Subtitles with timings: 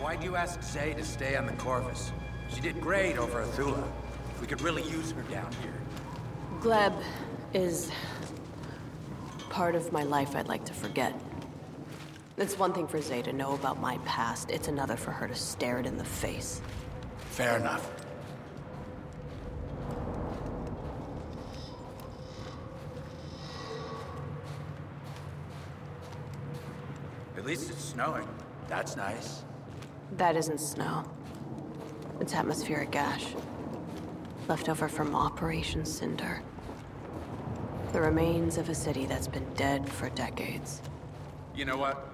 [0.00, 2.12] Why'd you ask Zay to stay on the Corvus?
[2.54, 3.82] She did great over Athulla.
[4.40, 5.74] We could really use her down here.
[6.60, 7.02] Gleb
[7.52, 7.90] is...
[9.50, 11.12] part of my life I'd like to forget.
[12.36, 15.34] It's one thing for Zay to know about my past, it's another for her to
[15.34, 16.62] stare it in the face.
[17.30, 17.90] Fair enough.
[27.36, 28.28] At least it's snowing.
[28.68, 29.42] That's nice.
[30.16, 31.04] That isn't snow.
[32.20, 33.26] It's atmospheric ash.
[34.48, 36.42] Left over from Operation Cinder.
[37.92, 40.82] The remains of a city that's been dead for decades.
[41.54, 42.08] You know what?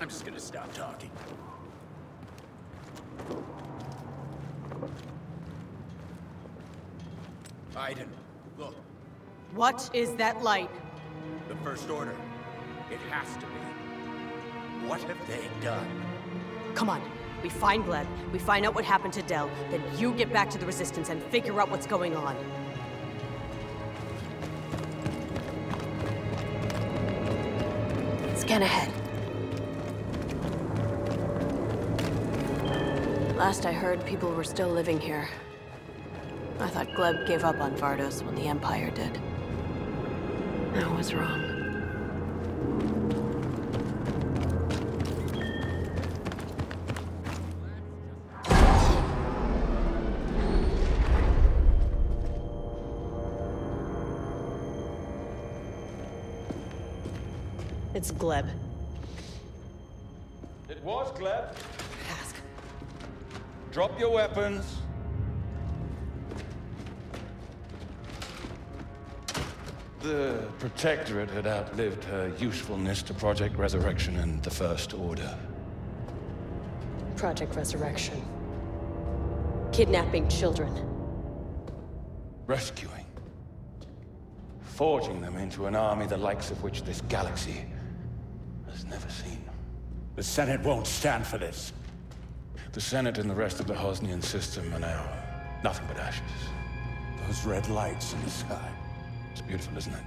[0.00, 1.10] I'm just gonna stop talking.
[7.76, 8.08] Iden,
[8.58, 8.74] look.
[9.54, 10.70] What is that light?
[11.48, 12.16] The First Order.
[12.90, 14.88] It has to be.
[14.88, 15.86] What have they done?
[16.74, 17.02] Come on.
[17.46, 20.58] We find Gleb, we find out what happened to Del, then you get back to
[20.58, 22.34] the Resistance and figure out what's going on.
[28.34, 28.92] Scan ahead.
[33.36, 35.28] Last I heard, people were still living here.
[36.58, 39.20] I thought Gleb gave up on Vardos when the Empire did.
[40.74, 41.55] I was wrong.
[58.08, 58.48] It's Gleb.
[60.68, 61.52] It was Gleb.
[63.72, 64.76] Drop your weapons.
[70.02, 75.36] The Protectorate had outlived her usefulness to Project Resurrection and the First Order.
[77.16, 78.24] Project Resurrection.
[79.72, 80.72] Kidnapping children.
[82.46, 83.04] Rescuing.
[84.60, 87.64] Forging them into an army the likes of which this galaxy
[88.76, 89.42] has never seen.
[90.16, 91.72] The Senate won't stand for this.
[92.72, 95.08] The Senate and the rest of the Hosnian system are now
[95.64, 96.22] nothing but ashes.
[97.26, 98.68] Those red lights in the sky.
[99.32, 100.04] It's beautiful, isn't it?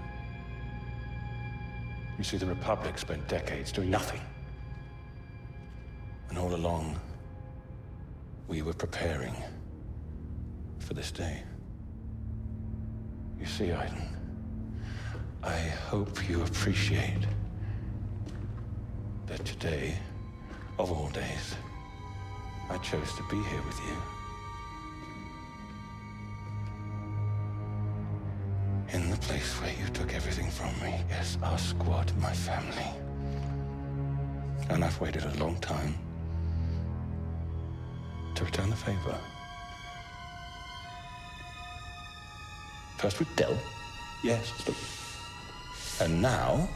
[2.20, 4.22] You see, the Republic spent decades doing nothing.
[6.30, 7.00] And all along,
[8.48, 9.34] we were preparing
[10.78, 11.42] for this day.
[13.40, 14.10] You see, Iden,
[15.42, 17.26] I hope you appreciate
[19.30, 19.96] that today,
[20.80, 21.56] of all days,
[22.70, 23.98] I chose to be here with you.
[28.92, 31.04] In the place where you took everything from me.
[31.10, 32.90] Yes, our squad, my family.
[34.70, 35.94] And I've waited a long time
[38.34, 39.18] to return the favor.
[42.98, 43.56] First with Del.
[44.24, 44.52] Yes.
[46.02, 46.68] And now,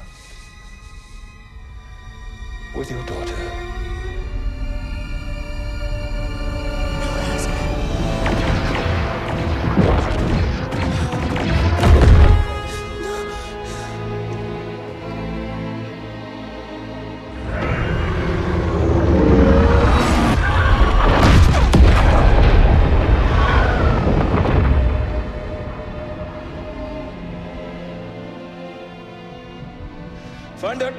[2.76, 3.73] with your daughter.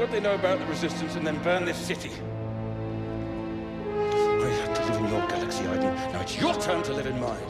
[0.04, 2.10] What they know about the Resistance and then burn this city.
[2.10, 2.12] I
[4.50, 5.94] had to live in your galaxy, Iden.
[6.12, 7.40] Now it's your turn to live in mine.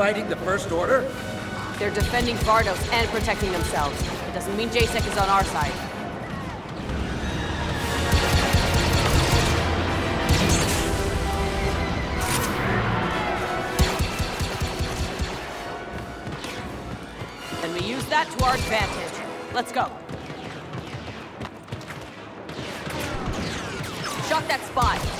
[0.00, 1.02] Fighting the First Order?
[1.78, 4.00] They're defending Vardos and protecting themselves.
[4.00, 5.70] It doesn't mean JSEC is on our side.
[17.62, 19.52] And we use that to our advantage.
[19.52, 19.82] Let's go.
[24.30, 25.19] Shot that spot.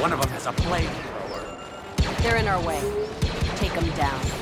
[0.00, 2.22] One of them has a flamethrower.
[2.22, 2.80] They're in our way.
[3.56, 4.41] Take them down.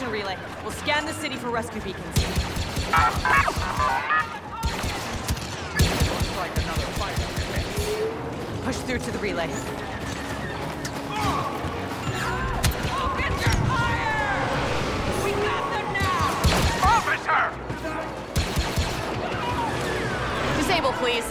[0.00, 0.36] Communication relay.
[0.62, 2.04] We'll scan the city for rescue beacons.
[8.64, 9.48] Push through to the relay.
[16.82, 17.52] Officer!
[20.56, 21.24] Disable, please.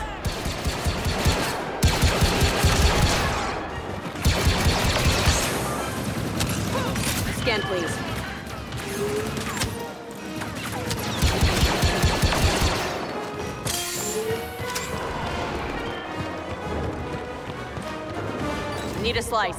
[7.42, 8.09] Scan, please.
[19.10, 19.58] Need a slice.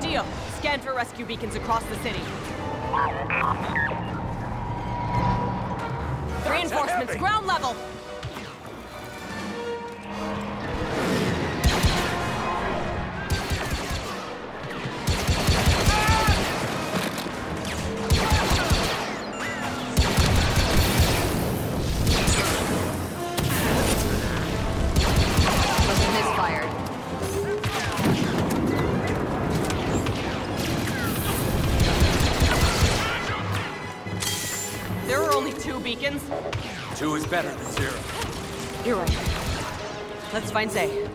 [0.00, 0.24] Deal.
[0.56, 2.22] Scan for rescue beacons across the city.
[6.48, 7.76] Reinforcements, ground level!
[37.34, 37.92] Better than zero.
[38.84, 39.10] You're right.
[40.32, 41.08] Let's find Zay.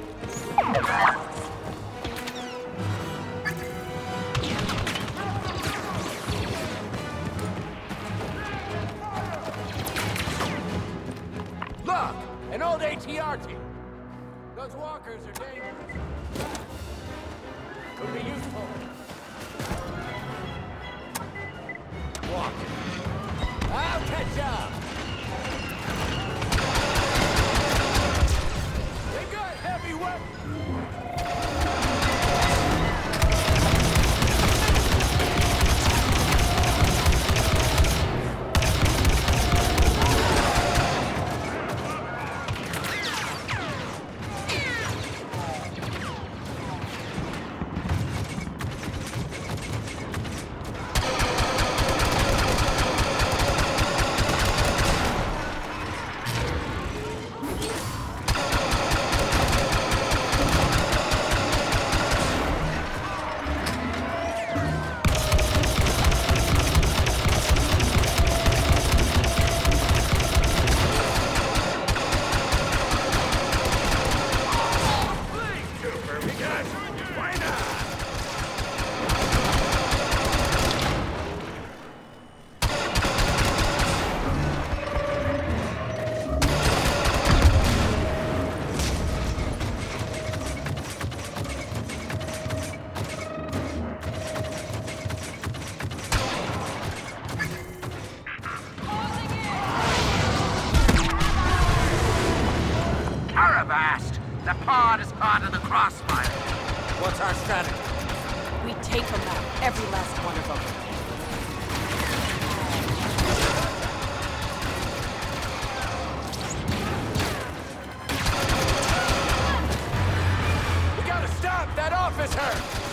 [122.36, 122.88] her!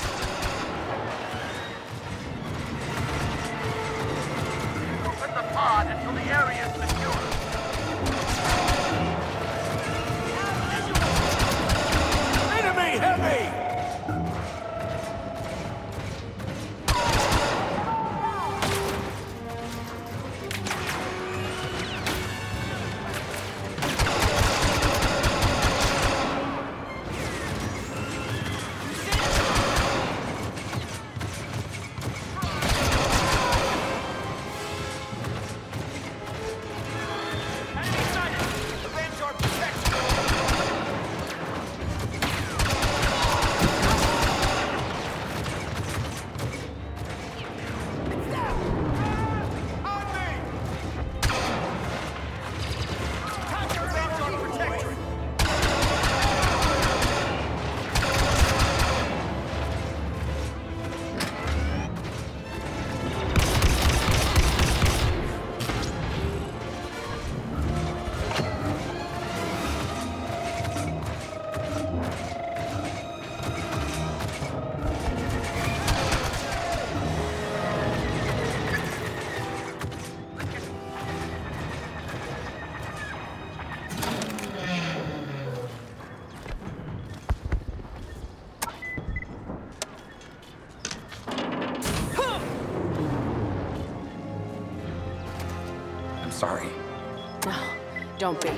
[98.26, 98.50] don't be.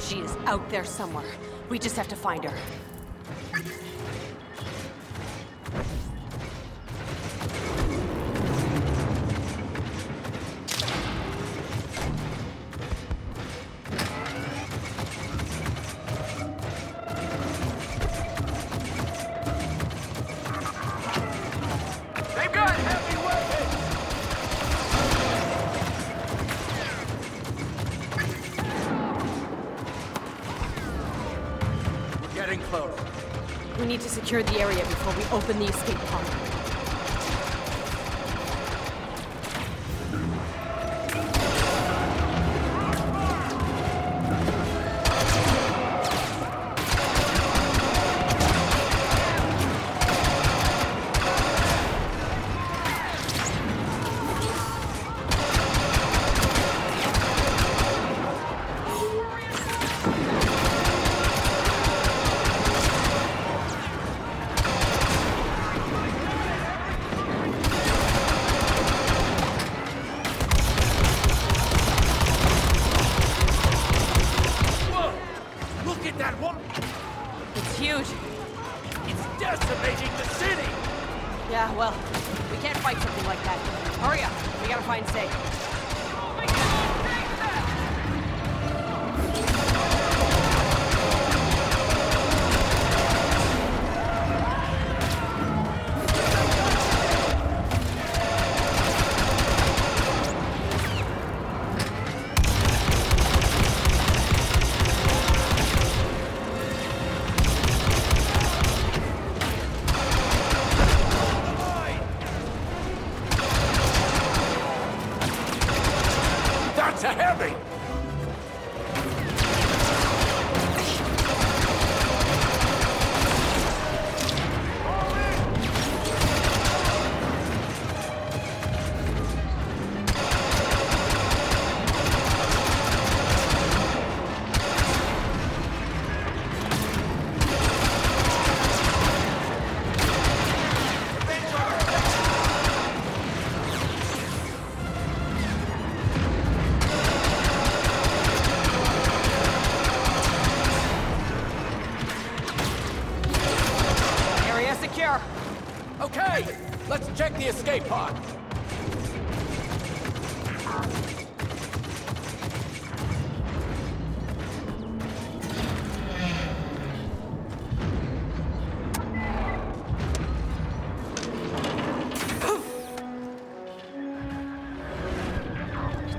[0.00, 1.30] She is out there somewhere.
[1.68, 2.97] We just have to find her.
[32.48, 32.98] getting close.
[33.78, 36.57] We need to secure the area before we open the escape pod.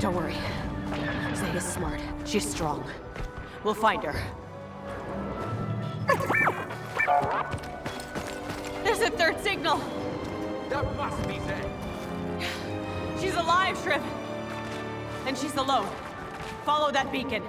[0.09, 0.33] Don't worry.
[1.35, 2.01] Zayda's smart.
[2.25, 2.83] She's strong.
[3.63, 4.19] We'll find her.
[8.83, 9.79] There's a third signal.
[10.69, 11.61] That must be Zay.
[13.21, 14.01] She's alive, Shriv.
[15.27, 15.87] And she's alone.
[16.65, 17.43] Follow that beacon.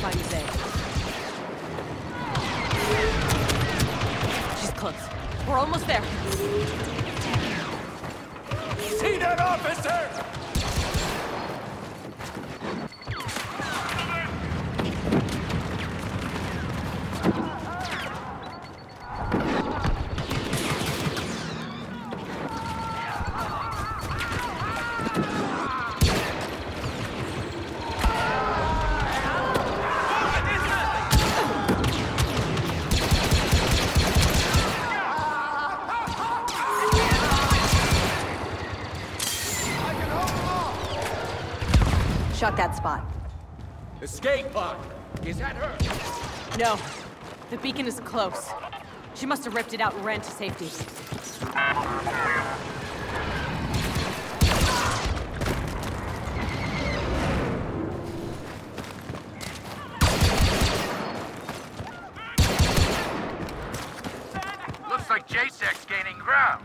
[0.00, 0.47] That after
[42.58, 43.04] that spot.
[44.02, 44.76] Escape pod.
[45.24, 46.58] Is that her?
[46.58, 46.76] No.
[47.50, 48.50] The beacon is close.
[49.14, 50.64] She must have ripped it out and ran to safety.
[64.90, 66.64] Looks like JSEC's gaining ground.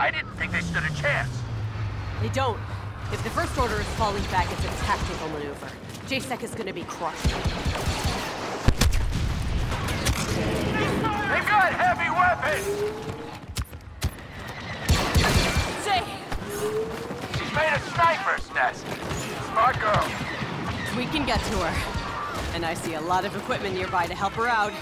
[0.00, 1.30] I didn't think they stood a chance.
[2.20, 2.58] They don't.
[3.10, 5.70] If the First Order is falling back, it's a tactical maneuver.
[6.08, 7.24] JSEC is gonna be crushed.
[7.24, 7.32] They've
[11.48, 12.66] got heavy weapons!
[15.84, 16.04] Zay!
[17.38, 18.84] She's made a sniper's nest.
[19.52, 20.06] Smart girl.
[20.94, 21.74] We can get to her.
[22.54, 24.74] And I see a lot of equipment nearby to help her out.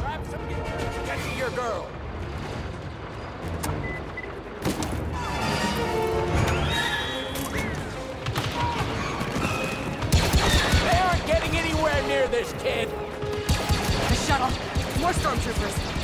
[0.00, 0.62] Grab some gear.
[1.06, 1.88] Get to your girl.
[11.76, 12.88] Anywhere near this kid.
[14.08, 14.48] The shuttle.
[15.00, 15.95] More stormtroopers.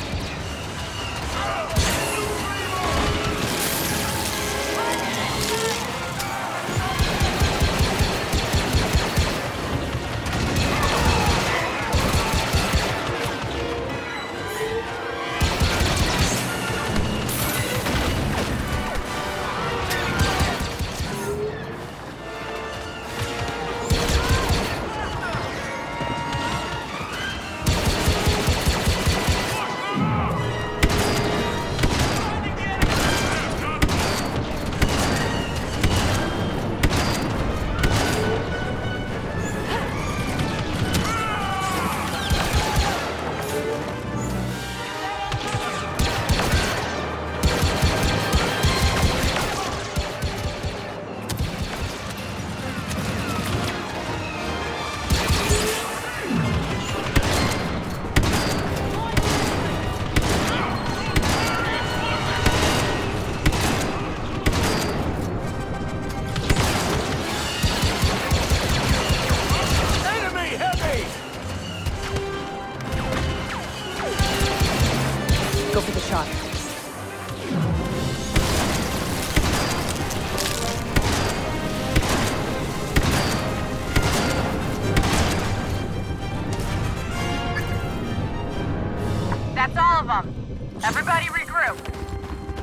[90.85, 91.79] Everybody regroup.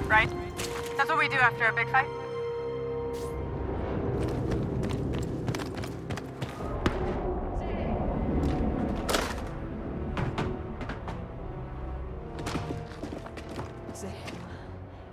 [0.06, 0.30] Right?
[0.96, 2.06] That's what we do after a big fight.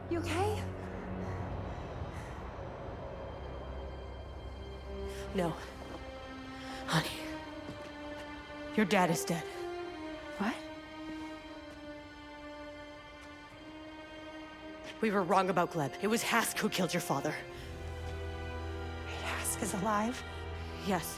[0.10, 0.62] You okay?
[5.36, 5.54] No.
[6.88, 7.08] Honey.
[8.76, 9.44] Your dad is dead.
[15.08, 15.92] We were wrong about Gleb.
[16.02, 17.34] It was Hask who killed your father.
[19.24, 20.22] Hask is alive?
[20.86, 21.18] Yes.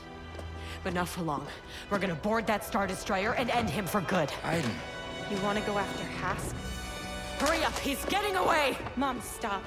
[0.83, 1.47] But not for long.
[1.89, 4.31] We're gonna board that Star Destroyer and end him for good.
[4.43, 4.69] Iden.
[5.31, 6.55] You want to go after Hask?
[7.39, 7.75] Hurry up!
[7.79, 8.77] He's getting away!
[8.95, 9.63] Mom, stop.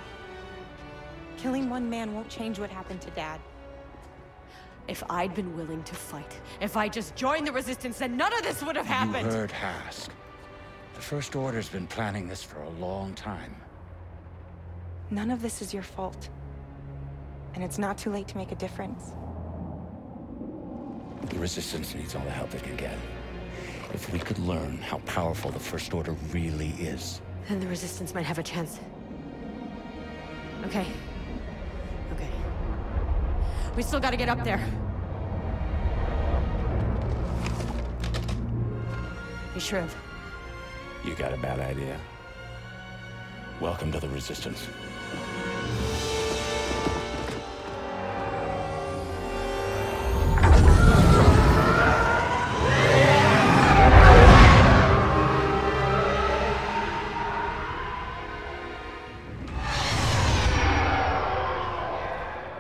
[1.37, 3.41] Killing one man won't change what happened to Dad.
[4.87, 8.45] If I'd been willing to fight, if I just joined the Resistance, then none of
[8.45, 9.33] this would have happened!
[9.33, 10.13] You heard Hask.
[10.95, 13.57] The First Order's been planning this for a long time.
[15.13, 16.31] None of this is your fault.
[17.55, 19.13] And it's not too late to make a difference.
[21.27, 22.97] The Resistance needs all the help it can get.
[23.93, 27.21] If we could learn how powerful the First Order really is.
[27.47, 28.81] Then the Resistance might have a chance.
[30.65, 30.87] Okay.
[32.15, 32.31] Okay.
[33.77, 34.57] We still gotta get up there.
[39.53, 39.91] Hey, Shriv.
[41.05, 42.01] You got a bad idea.
[43.63, 44.67] Welcome to the Resistance.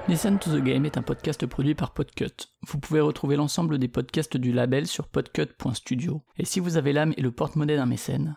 [0.06, 2.26] Listen to the Game est un podcast produit par Podcut.
[2.68, 6.22] Vous pouvez retrouver l'ensemble des podcasts du label sur podcut.studio.
[6.38, 8.36] Et si vous avez l'âme et le porte-monnaie d'un mécène,